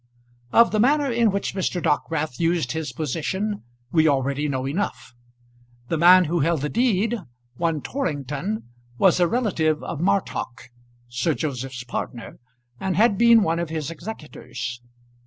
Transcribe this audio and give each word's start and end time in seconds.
Of 0.51 0.71
the 0.71 0.79
manner 0.79 1.11
in 1.11 1.29
which 1.29 1.53
Mr. 1.53 1.79
Dockwrath 1.79 2.39
used 2.39 2.71
his 2.71 2.91
position 2.91 3.61
we 3.91 4.07
already 4.07 4.49
know 4.49 4.67
enough. 4.67 5.13
The 5.89 5.97
man 5.99 6.25
who 6.25 6.39
held 6.39 6.61
the 6.61 6.69
deed, 6.69 7.17
one 7.57 7.81
Torrington, 7.83 8.63
was 8.97 9.19
a 9.19 9.27
relative 9.27 9.83
of 9.83 9.99
Martock, 10.01 10.71
Sir 11.07 11.35
Joseph's 11.35 11.83
partner, 11.83 12.39
and 12.79 12.97
had 12.97 13.15
been 13.15 13.43
one 13.43 13.59
of 13.59 13.69
his 13.69 13.91
executors. 13.91 14.81